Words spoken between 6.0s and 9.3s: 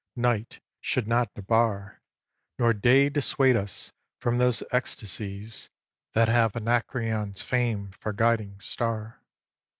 That have Anacreon's fame for guiding star.